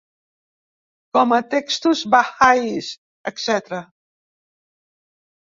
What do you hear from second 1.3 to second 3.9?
a textos bahá'ís, etc.